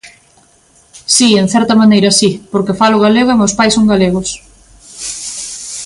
[1.15, 4.29] Si, en certa maneira si porque falo galego e meus pais son galegos.